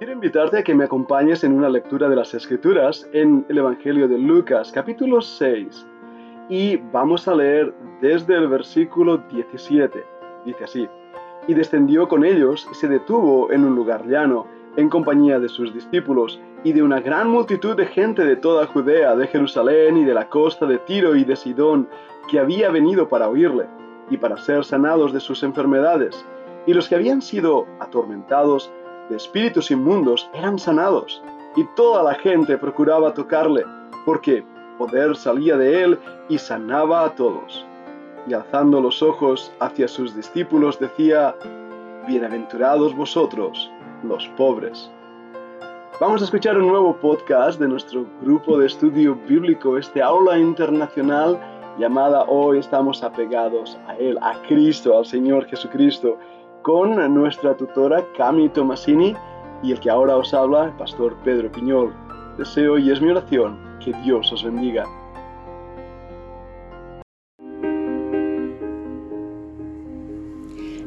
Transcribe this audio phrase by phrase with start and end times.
[0.00, 4.08] Quiero invitarte a que me acompañes en una lectura de las Escrituras en el Evangelio
[4.08, 5.86] de Lucas, capítulo 6.
[6.48, 10.02] Y vamos a leer desde el versículo 17.
[10.46, 10.88] Dice así,
[11.46, 14.46] y descendió con ellos y se detuvo en un lugar llano,
[14.78, 19.14] en compañía de sus discípulos y de una gran multitud de gente de toda Judea,
[19.16, 21.90] de Jerusalén y de la costa de Tiro y de Sidón,
[22.30, 23.66] que había venido para oírle
[24.08, 26.24] y para ser sanados de sus enfermedades.
[26.66, 28.72] Y los que habían sido atormentados
[29.10, 31.22] de espíritus inmundos eran sanados,
[31.56, 33.64] y toda la gente procuraba tocarle,
[34.06, 34.44] porque
[34.78, 37.66] poder salía de él y sanaba a todos.
[38.26, 41.34] Y alzando los ojos hacia sus discípulos decía,
[42.06, 43.70] Bienaventurados vosotros,
[44.04, 44.90] los pobres.
[46.00, 51.38] Vamos a escuchar un nuevo podcast de nuestro grupo de estudio bíblico, este aula internacional
[51.78, 56.16] llamada Hoy estamos apegados a Él, a Cristo, al Señor Jesucristo
[56.62, 59.14] con nuestra tutora Cami Tomasini
[59.62, 61.92] y el que ahora os habla, el pastor Pedro Piñol.
[62.38, 64.84] Deseo y es mi oración que Dios os bendiga.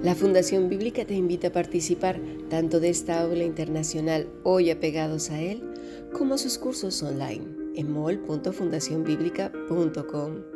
[0.01, 5.39] La Fundación Bíblica te invita a participar tanto de esta aula internacional hoy apegados a
[5.39, 5.63] él,
[6.11, 7.45] como sus cursos online
[7.75, 10.53] en mol.fundacionbiblica.com.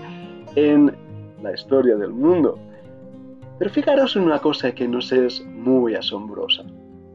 [0.56, 0.92] en
[1.44, 2.58] la historia del mundo.
[3.60, 6.66] Pero fijaros en una cosa que nos es muy asombrosa.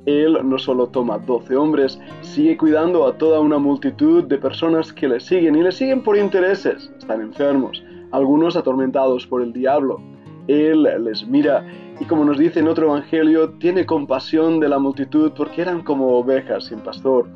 [0.07, 5.09] Él no solo toma 12 hombres, sigue cuidando a toda una multitud de personas que
[5.09, 6.91] le siguen y le siguen por intereses.
[6.99, 10.01] Están enfermos, algunos atormentados por el diablo.
[10.49, 11.65] Él les mira
[12.01, 16.17] y como nos dice en otro evangelio, tiene compasión de la multitud porque eran como
[16.17, 17.27] ovejas sin pastor.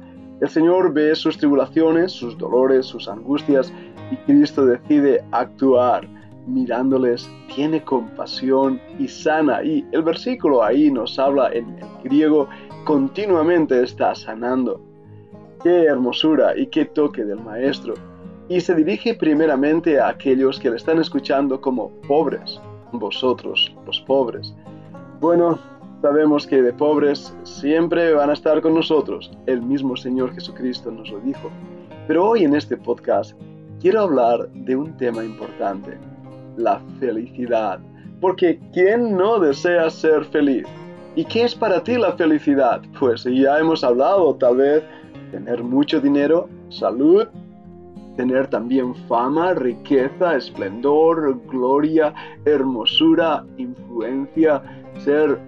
[0.41, 3.73] El Señor ve sus tribulaciones, sus dolores, sus angustias
[4.11, 6.09] y Cristo decide actuar
[6.47, 9.63] mirándoles, tiene compasión y sana.
[9.63, 12.49] Y el versículo ahí nos habla en griego,
[12.85, 14.81] continuamente está sanando.
[15.63, 17.95] Qué hermosura y qué toque del Maestro.
[18.49, 22.61] Y se dirige primeramente a aquellos que le están escuchando como pobres,
[22.93, 24.55] vosotros los pobres.
[25.21, 25.59] Bueno,
[26.03, 29.31] sabemos que de pobres siempre van a estar con nosotros.
[29.47, 31.51] El mismo Señor Jesucristo nos lo dijo.
[32.07, 33.33] Pero hoy en este podcast
[33.81, 35.99] quiero hablar de un tema importante
[36.57, 37.81] la felicidad.
[38.21, 40.67] Porque ¿quién no desea ser feliz?
[41.17, 42.83] ¿Y qué es para ti la felicidad?
[42.99, 44.83] Pues ya hemos hablado, tal vez
[45.31, 47.27] tener mucho dinero, salud,
[48.17, 52.15] tener también fama, riqueza, esplendor, gloria,
[52.45, 54.63] hermosura, influencia,
[54.99, 55.39] ser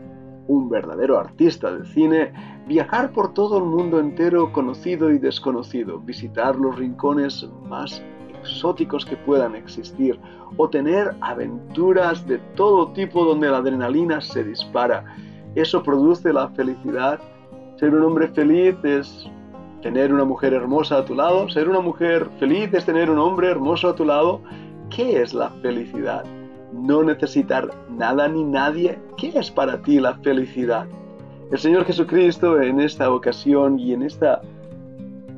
[0.48, 2.32] un verdadero artista de cine,
[2.66, 8.02] viajar por todo el mundo entero conocido y desconocido, visitar los rincones más
[8.46, 10.18] exóticos que puedan existir
[10.56, 15.04] o tener aventuras de todo tipo donde la adrenalina se dispara.
[15.54, 17.20] Eso produce la felicidad.
[17.76, 19.28] Ser un hombre feliz es
[19.82, 21.48] tener una mujer hermosa a tu lado.
[21.48, 24.40] Ser una mujer feliz es tener un hombre hermoso a tu lado.
[24.90, 26.24] ¿Qué es la felicidad?
[26.72, 28.98] No necesitar nada ni nadie.
[29.16, 30.86] ¿Qué es para ti la felicidad?
[31.50, 34.42] El Señor Jesucristo en esta ocasión y en esta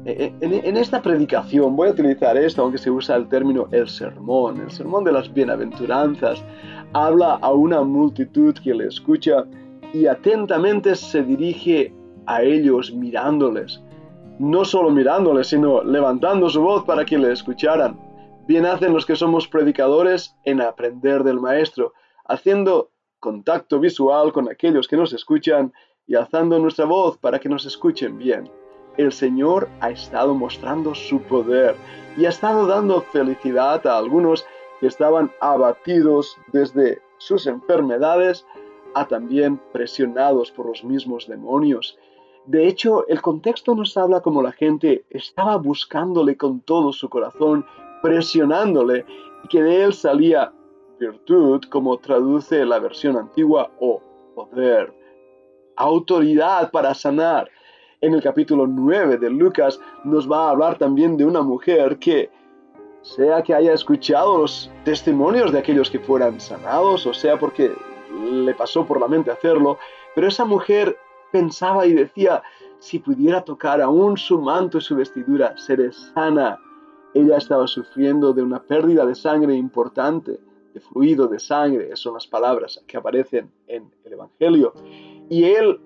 [0.08, 4.70] en, esta predicación voy a utilizar esto, aunque se usa el término el sermón, el
[4.70, 6.42] sermón de las bienaventuranzas.
[6.94, 9.44] Habla a una multitud que le escucha
[9.92, 11.94] y atentamente se dirige
[12.26, 13.82] a ellos mirándoles.
[14.38, 17.98] No solo mirándoles, sino levantando su voz para que le escucharan.
[18.46, 21.92] Bien hacen los que somos predicadores en aprender del Maestro,
[22.24, 25.72] haciendo contacto visual con aquellos que nos escuchan
[26.06, 28.48] y alzando nuestra voz para que nos escuchen bien
[28.98, 31.76] el Señor ha estado mostrando su poder
[32.18, 34.44] y ha estado dando felicidad a algunos
[34.80, 38.44] que estaban abatidos desde sus enfermedades
[38.94, 41.98] a también presionados por los mismos demonios.
[42.46, 47.64] De hecho, el contexto nos habla como la gente estaba buscándole con todo su corazón,
[48.02, 49.04] presionándole,
[49.44, 50.52] y que de él salía
[50.98, 54.00] virtud, como traduce la versión antigua, o
[54.34, 54.92] poder,
[55.76, 57.50] autoridad para sanar.
[58.00, 62.30] En el capítulo 9 de Lucas nos va a hablar también de una mujer que,
[63.02, 67.72] sea que haya escuchado los testimonios de aquellos que fueran sanados, o sea porque
[68.22, 69.78] le pasó por la mente hacerlo,
[70.14, 70.96] pero esa mujer
[71.32, 72.40] pensaba y decía,
[72.78, 76.60] si pudiera tocar aún su manto y su vestidura, seré sana.
[77.14, 80.38] Ella estaba sufriendo de una pérdida de sangre importante,
[80.72, 84.72] de fluido de sangre, son las palabras que aparecen en el Evangelio.
[85.28, 85.80] Y él,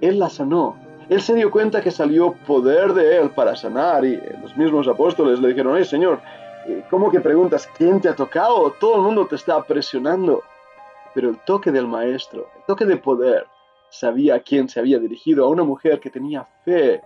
[0.00, 0.81] él la sanó.
[1.08, 5.40] Él se dio cuenta que salió poder de él para sanar y los mismos apóstoles
[5.40, 6.20] le dijeron, ay Señor,
[6.66, 8.72] eh, ¿cómo que preguntas quién te ha tocado?
[8.78, 10.42] Todo el mundo te está presionando.
[11.14, 13.46] Pero el toque del maestro, el toque de poder,
[13.90, 17.02] sabía a quién se había dirigido, a una mujer que tenía fe,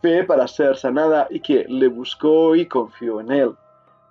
[0.00, 3.54] fe para ser sanada y que le buscó y confió en él.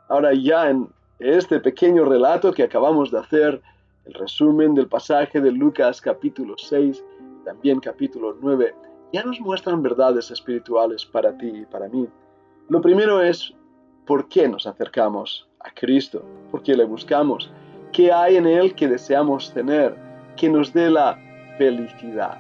[0.10, 0.90] Ahora ya en
[1.20, 3.62] este pequeño relato que acabamos de hacer,
[4.06, 8.74] el resumen del pasaje de Lucas capítulo 6 y también capítulo 9,
[9.12, 12.08] ya nos muestran verdades espirituales para ti y para mí.
[12.68, 13.54] Lo primero es
[14.06, 17.52] por qué nos acercamos a Cristo, por qué le buscamos,
[17.92, 19.96] qué hay en Él que deseamos tener,
[20.36, 21.20] que nos dé la
[21.58, 22.40] felicidad.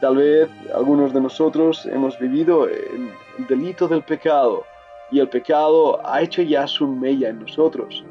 [0.00, 3.12] Tal vez algunos de nosotros hemos vivido el
[3.48, 4.64] delito del pecado
[5.12, 8.04] y el pecado ha hecho ya su mella en nosotros.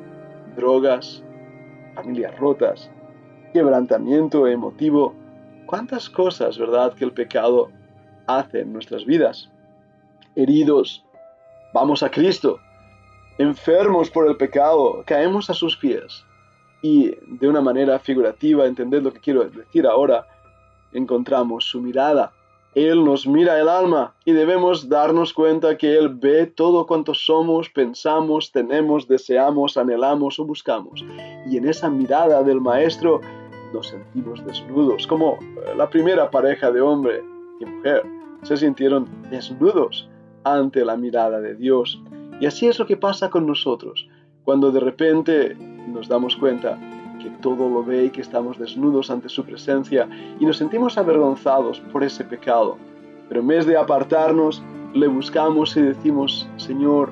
[0.56, 1.24] Drogas,
[1.96, 2.90] familias rotas,
[3.52, 5.14] quebrantamiento emotivo,
[5.72, 7.70] cuántas cosas, ¿verdad?, que el pecado
[8.28, 9.50] hace en nuestras vidas.
[10.36, 11.06] Heridos,
[11.74, 12.60] vamos a Cristo.
[13.38, 16.26] Enfermos por el pecado, caemos a sus pies
[16.82, 20.28] y de una manera figurativa, entender lo que quiero decir ahora,
[20.92, 22.34] encontramos su mirada.
[22.76, 27.70] Él nos mira el alma y debemos darnos cuenta que Él ve todo cuanto somos,
[27.70, 31.06] pensamos, tenemos, deseamos, anhelamos o buscamos.
[31.50, 33.22] Y en esa mirada del Maestro
[33.74, 35.38] nos sentimos desnudos, como
[35.76, 37.22] la primera pareja de hombre
[37.60, 38.04] y mujer
[38.44, 40.10] se sintieron desnudos
[40.44, 42.02] ante la mirada de Dios.
[42.40, 44.08] Y así es lo que pasa con nosotros,
[44.44, 45.56] cuando de repente
[45.88, 46.78] nos damos cuenta
[47.22, 50.10] que todo lo ve y que estamos desnudos ante su presencia
[50.40, 52.78] y nos sentimos avergonzados por ese pecado.
[53.30, 54.64] Pero en vez de apartarnos,
[54.94, 57.12] le buscamos y decimos, Señor,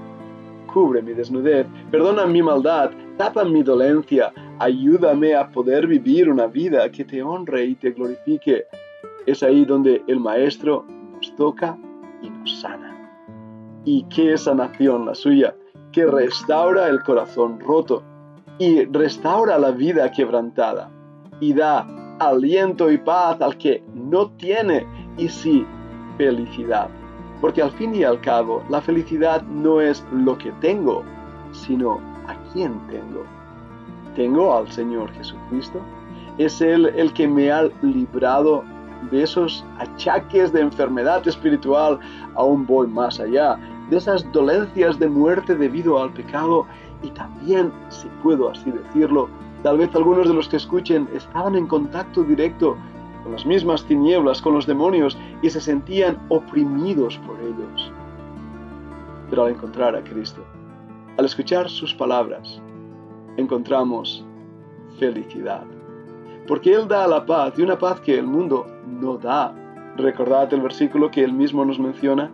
[0.73, 6.89] cubre mi desnudez, perdona mi maldad, tapa mi dolencia, ayúdame a poder vivir una vida
[6.89, 8.63] que te honre y te glorifique.
[9.25, 11.77] Es ahí donde el Maestro nos toca
[12.21, 12.95] y nos sana.
[13.83, 15.53] ¿Y qué sanación la suya?
[15.91, 18.03] Que restaura el corazón roto
[18.57, 20.89] y restaura la vida quebrantada
[21.41, 21.85] y da
[22.21, 24.87] aliento y paz al que no tiene
[25.17, 25.65] y sí
[26.17, 26.87] felicidad.
[27.41, 31.03] Porque al fin y al cabo la felicidad no es lo que tengo,
[31.51, 32.08] sino
[32.53, 33.23] quién tengo.
[34.15, 35.79] Tengo al Señor Jesucristo.
[36.37, 38.63] Es Él el que me ha librado
[39.11, 41.99] de esos achaques de enfermedad espiritual.
[42.35, 43.57] Aún voy más allá.
[43.89, 46.65] De esas dolencias de muerte debido al pecado
[47.01, 49.29] y también, si puedo así decirlo,
[49.63, 52.75] tal vez algunos de los que escuchen estaban en contacto directo
[53.23, 57.91] con las mismas tinieblas, con los demonios, y se sentían oprimidos por ellos.
[59.29, 60.43] Pero al encontrar a Cristo,
[61.19, 62.61] al escuchar sus palabras,
[63.35, 64.25] encontramos
[64.99, 65.65] felicidad.
[66.47, 69.53] Porque Él da la paz y una paz que el mundo no da.
[69.97, 72.31] Recordad el versículo que Él mismo nos menciona.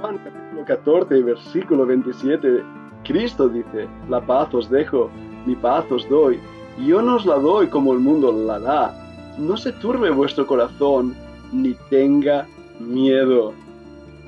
[0.00, 0.18] Juan
[0.66, 2.64] 14, versículo 27,
[3.04, 5.10] Cristo dice, la paz os dejo,
[5.46, 6.40] mi paz os doy,
[6.84, 9.36] yo no os la doy como el mundo la da.
[9.38, 11.14] No se turbe vuestro corazón,
[11.52, 12.44] ni tenga
[12.80, 13.52] miedo.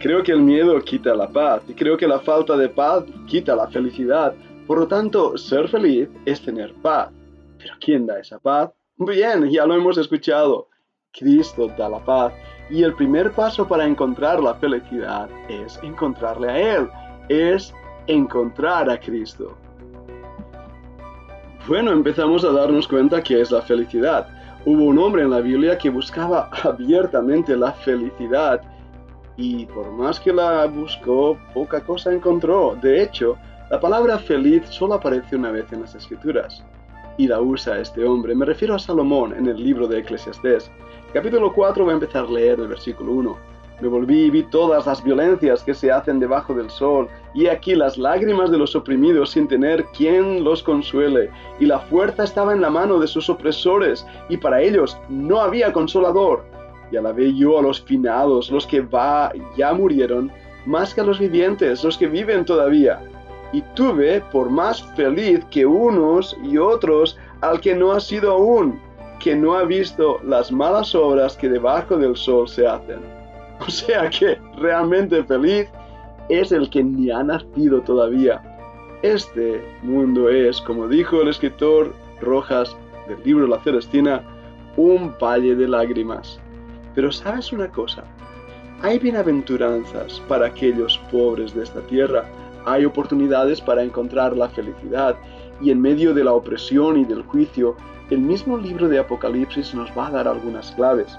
[0.00, 3.54] Creo que el miedo quita la paz y creo que la falta de paz quita
[3.54, 4.34] la felicidad.
[4.66, 7.10] Por lo tanto, ser feliz es tener paz.
[7.58, 8.70] Pero ¿quién da esa paz?
[8.96, 10.68] Bien, ya lo hemos escuchado.
[11.12, 12.32] Cristo da la paz.
[12.70, 16.88] Y el primer paso para encontrar la felicidad es encontrarle a Él,
[17.28, 17.74] es
[18.06, 19.54] encontrar a Cristo.
[21.68, 24.28] Bueno, empezamos a darnos cuenta que es la felicidad.
[24.64, 28.62] Hubo un hombre en la Biblia que buscaba abiertamente la felicidad
[29.40, 32.76] y por más que la buscó, poca cosa encontró.
[32.82, 33.38] De hecho,
[33.70, 36.62] la palabra feliz solo aparece una vez en las Escrituras
[37.16, 38.34] y la usa este hombre.
[38.34, 40.70] Me refiero a Salomón en el libro de Eclesiastés.
[41.14, 43.36] Capítulo 4 voy a empezar a leer el versículo 1.
[43.80, 47.74] Me volví y vi todas las violencias que se hacen debajo del sol, y aquí
[47.74, 52.60] las lágrimas de los oprimidos sin tener quien los consuele, y la fuerza estaba en
[52.60, 56.44] la mano de sus opresores, y para ellos no había consolador.
[56.90, 60.30] Y alabé yo a los finados, los que va, ya murieron,
[60.66, 63.00] más que a los vivientes, los que viven todavía
[63.52, 68.80] y tuve por más feliz que unos y otros al que no ha sido aún,
[69.18, 73.00] que no ha visto las malas obras que debajo del sol se hacen.
[73.60, 75.68] O sea que realmente feliz
[76.30, 78.40] es el que ni ha nacido todavía.
[79.02, 81.92] Este mundo es, como dijo el escritor
[82.22, 82.74] Rojas
[83.06, 84.22] del libro La Celestina,
[84.78, 86.40] un valle de lágrimas.
[86.94, 88.04] Pero sabes una cosa,
[88.82, 92.24] hay bienaventuranzas para aquellos pobres de esta tierra,
[92.64, 95.16] hay oportunidades para encontrar la felicidad
[95.60, 97.76] y en medio de la opresión y del juicio,
[98.10, 101.18] el mismo libro de Apocalipsis nos va a dar algunas claves.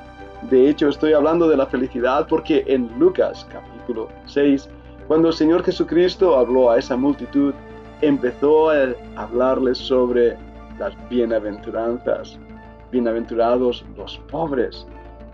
[0.50, 4.68] De hecho, estoy hablando de la felicidad porque en Lucas capítulo 6,
[5.08, 7.54] cuando el Señor Jesucristo habló a esa multitud,
[8.02, 10.36] empezó a hablarles sobre
[10.80, 12.40] las bienaventuranzas.
[12.92, 14.88] Bienaventurados los pobres.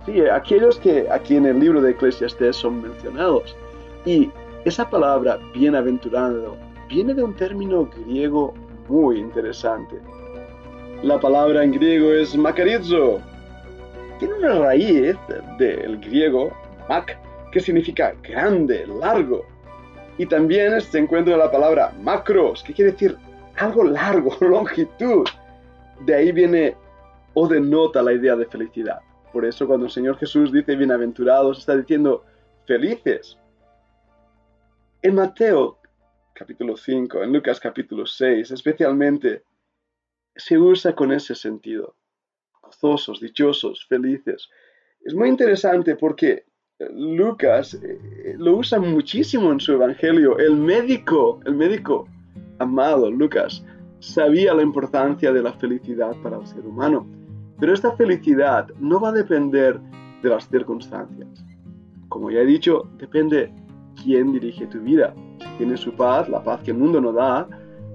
[0.07, 3.57] Sí, aquellos que aquí en el libro de Eclesiastés son mencionados.
[4.05, 4.31] Y
[4.63, 6.55] esa palabra bienaventurado
[6.87, 8.53] viene de un término griego
[8.87, 9.97] muy interesante.
[11.03, 13.19] La palabra en griego es makarizo.
[14.17, 15.17] Tiene una raíz
[15.59, 16.53] del griego
[16.87, 17.17] mak,
[17.51, 19.45] que significa grande, largo.
[20.17, 23.17] Y también se encuentra la palabra macros, que quiere decir
[23.57, 25.27] algo largo, longitud.
[26.05, 26.77] De ahí viene
[27.33, 29.01] o denota la idea de felicidad.
[29.31, 32.23] Por eso cuando el Señor Jesús dice bienaventurados, está diciendo
[32.65, 33.37] felices.
[35.01, 35.77] En Mateo
[36.33, 39.43] capítulo 5, en Lucas capítulo 6 especialmente,
[40.35, 41.95] se usa con ese sentido.
[42.61, 44.49] Gozosos, dichosos, felices.
[45.03, 46.45] Es muy interesante porque
[46.79, 50.37] Lucas eh, lo usa muchísimo en su evangelio.
[50.37, 52.07] El médico, el médico
[52.59, 53.63] amado Lucas,
[53.99, 57.07] sabía la importancia de la felicidad para el ser humano.
[57.59, 59.79] Pero esta felicidad no va a depender
[60.21, 61.27] de las circunstancias.
[62.09, 63.51] Como ya he dicho, depende
[64.01, 65.13] quién dirige tu vida.
[65.39, 67.47] Si tienes su paz, la paz que el mundo no da,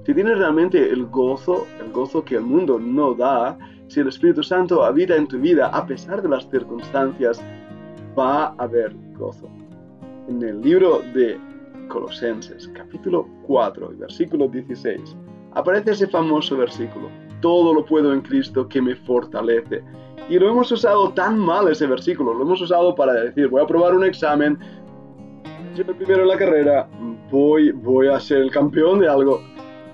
[0.04, 4.42] si tienes realmente el gozo, el gozo que el mundo no da, si el Espíritu
[4.42, 7.40] Santo habita en tu vida a pesar de las circunstancias,
[8.19, 9.49] va a haber gozo.
[10.28, 11.38] En el libro de
[11.88, 15.16] Colosenses, capítulo 4, versículo 16,
[15.52, 17.09] aparece ese famoso versículo,
[17.42, 19.84] todo lo puedo en Cristo que me fortalece.
[20.30, 23.66] Y lo hemos usado tan mal ese versículo, lo hemos usado para decir, voy a
[23.66, 24.58] probar un examen,
[25.75, 26.88] yo primero en la carrera,
[27.30, 29.40] voy, voy a ser el campeón de algo.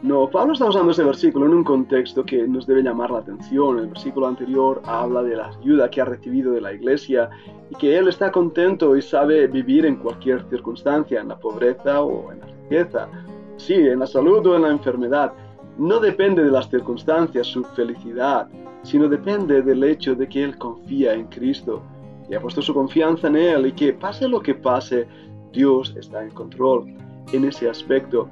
[0.03, 3.79] No, Pablo está usando ese versículo en un contexto que nos debe llamar la atención.
[3.79, 7.31] El versículo anterior habla de la ayuda que ha recibido de la iglesia
[7.71, 12.33] y que él está contento y sabe vivir en cualquier circunstancia, en la pobreza o
[12.33, 13.09] en la riqueza,
[13.57, 15.33] sí, en la salud o en la enfermedad.
[15.79, 18.49] No depende de las circunstancias su felicidad,
[18.83, 21.83] sino depende del hecho de que él confía en Cristo
[22.29, 25.07] y ha puesto su confianza en Él y que pase lo que pase,
[25.53, 26.95] Dios está en control.
[27.33, 28.29] En ese aspecto,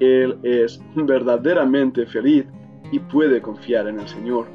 [0.00, 2.44] Él es verdaderamente feliz
[2.92, 4.46] y puede confiar en el Señor.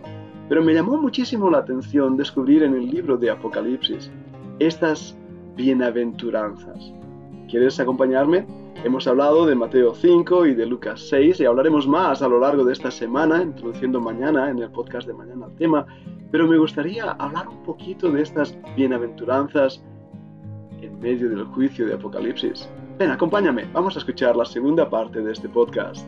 [0.50, 4.12] Pero me llamó muchísimo la atención descubrir en el libro de Apocalipsis
[4.60, 5.18] estas
[5.56, 6.94] bienaventuranzas.
[7.50, 8.46] ¿Quieres acompañarme?
[8.84, 12.66] Hemos hablado de Mateo 5 y de Lucas 6 y hablaremos más a lo largo
[12.66, 15.86] de esta semana, introduciendo mañana en el podcast de mañana el tema,
[16.32, 19.82] pero me gustaría hablar un poquito de estas bienaventuranzas
[20.82, 22.70] en medio del juicio de Apocalipsis.
[23.00, 26.06] Ven, acompáñame, vamos a escuchar la segunda parte de este podcast.